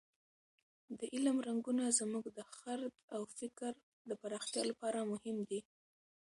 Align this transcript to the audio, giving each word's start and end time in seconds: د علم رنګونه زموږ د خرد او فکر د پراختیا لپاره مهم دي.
د 0.99 1.01
علم 1.13 1.37
رنګونه 1.47 1.83
زموږ 1.99 2.25
د 2.37 2.39
خرد 2.53 2.93
او 3.15 3.21
فکر 3.37 3.71
د 4.09 4.11
پراختیا 4.21 4.63
لپاره 4.71 4.99
مهم 5.11 5.37
دي. 5.49 5.59